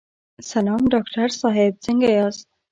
سلام 0.51 0.81
ډاکټر 0.93 1.27
صاحب، 1.41 1.71
څنګه 1.85 2.07
یاست؟ 2.17 2.47